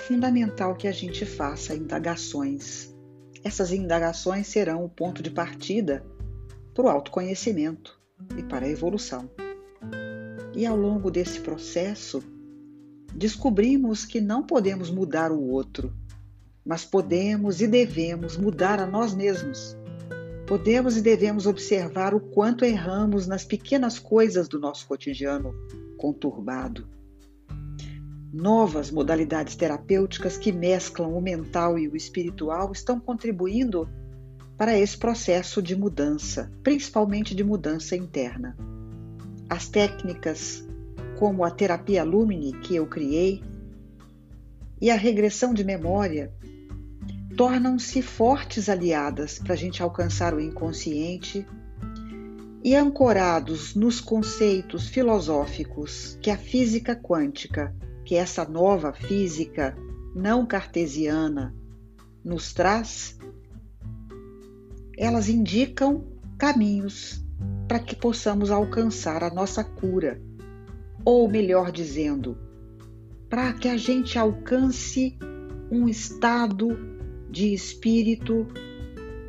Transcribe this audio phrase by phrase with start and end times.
[0.00, 2.94] fundamental que a gente faça indagações.
[3.44, 6.04] Essas indagações serão o ponto de partida
[6.74, 7.98] para o autoconhecimento
[8.36, 9.30] e para a evolução.
[10.54, 12.22] E ao longo desse processo,
[13.14, 15.92] descobrimos que não podemos mudar o outro,
[16.64, 19.76] mas podemos e devemos mudar a nós mesmos.
[20.46, 25.54] Podemos e devemos observar o quanto erramos nas pequenas coisas do nosso cotidiano
[25.96, 26.88] conturbado.
[28.32, 33.88] Novas modalidades terapêuticas que mesclam o mental e o espiritual estão contribuindo
[34.56, 38.56] para esse processo de mudança, principalmente de mudança interna.
[39.48, 40.64] As técnicas
[41.18, 43.42] como a terapia Lumine que eu criei
[44.80, 46.32] e a regressão de memória
[47.36, 51.46] tornam-se fortes aliadas para a gente alcançar o inconsciente
[52.62, 57.74] e ancorados nos conceitos filosóficos que a física quântica,
[58.10, 59.78] que essa nova física
[60.12, 61.54] não cartesiana,
[62.24, 63.16] nos traz,
[64.98, 66.04] elas indicam
[66.36, 67.24] caminhos
[67.68, 70.20] para que possamos alcançar a nossa cura,
[71.04, 72.36] ou melhor dizendo,
[73.28, 75.16] para que a gente alcance
[75.70, 76.76] um estado
[77.30, 78.44] de espírito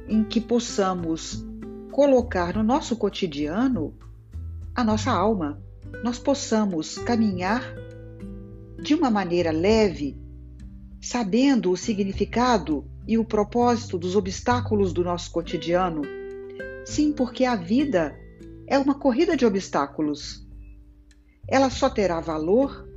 [0.07, 1.45] em que possamos
[1.91, 3.93] colocar no nosso cotidiano
[4.73, 5.61] a nossa alma,
[6.03, 7.61] nós possamos caminhar
[8.81, 10.17] de uma maneira leve,
[10.99, 16.01] sabendo o significado e o propósito dos obstáculos do nosso cotidiano.
[16.83, 18.17] Sim, porque a vida
[18.65, 20.47] é uma corrida de obstáculos.
[21.47, 22.87] Ela só terá valor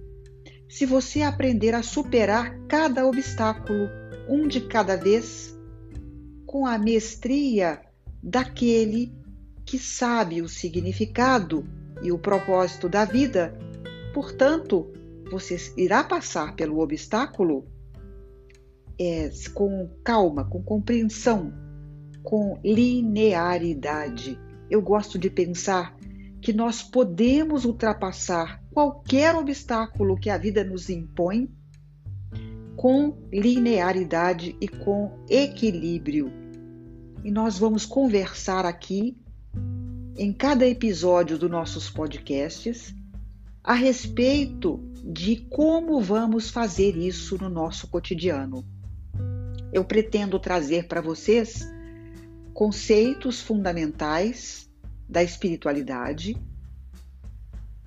[0.68, 3.88] se você aprender a superar cada obstáculo,
[4.28, 5.54] um de cada vez,
[6.46, 7.80] com a mestria
[8.22, 9.12] daquele
[9.66, 11.66] que sabe o significado
[12.02, 13.56] e o propósito da vida.
[14.12, 14.90] Portanto,
[15.30, 17.66] você irá passar pelo obstáculo
[18.98, 21.52] é, com calma, com compreensão,
[22.22, 24.38] com linearidade.
[24.70, 25.96] Eu gosto de pensar
[26.40, 31.48] que nós podemos ultrapassar qualquer obstáculo que a vida nos impõe
[32.76, 36.30] com linearidade e com equilíbrio.
[37.24, 39.16] E nós vamos conversar aqui
[40.16, 42.94] em cada episódio dos nossos podcasts
[43.62, 48.64] a respeito de como vamos fazer isso no nosso cotidiano.
[49.70, 51.70] Eu pretendo trazer para vocês
[52.54, 54.70] conceitos fundamentais
[55.06, 56.36] da espiritualidade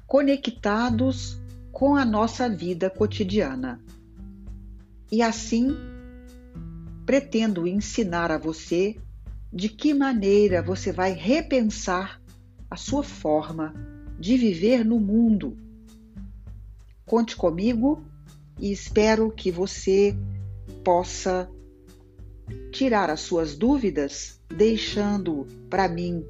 [0.06, 1.41] conectados
[1.72, 3.81] com a nossa vida cotidiana.
[5.11, 5.75] E assim,
[7.03, 8.95] pretendo ensinar a você
[9.51, 12.22] de que maneira você vai repensar
[12.69, 13.73] a sua forma
[14.19, 15.57] de viver no mundo
[17.07, 18.03] Conte comigo
[18.59, 20.13] e espero que você
[20.84, 21.50] possa
[22.69, 26.25] tirar as suas dúvidas, deixando para mim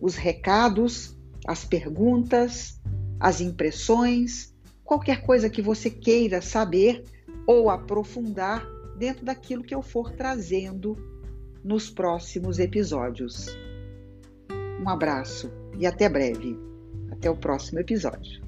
[0.00, 1.14] os recados,
[1.46, 2.80] as perguntas,
[3.20, 7.04] as impressões, qualquer coisa que você queira saber
[7.46, 8.66] ou aprofundar
[8.98, 10.96] dentro daquilo que eu for trazendo
[11.62, 13.46] nos próximos episódios.
[14.80, 16.58] Um abraço e até breve.
[17.10, 18.43] Até o próximo episódio.